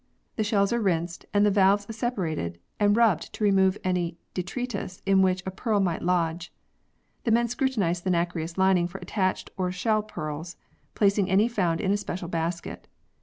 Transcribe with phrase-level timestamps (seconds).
[0.35, 5.21] The shells are rinsed, and the valves separated and rubbed to remove any detritus in
[5.21, 6.51] which a pearl might lodge.
[7.23, 10.57] The men scrutinize the nacreous lining for attached or shell pearls;
[10.95, 12.87] placing any found in a special basket.